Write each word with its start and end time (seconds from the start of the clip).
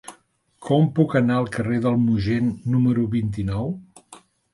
Com 0.67 0.85
puc 0.99 1.11
anar 1.19 1.35
al 1.41 1.49
carrer 1.55 1.77
del 1.83 1.99
Mogent 2.05 2.47
número 2.77 3.05
vint-i-nou? 3.13 3.71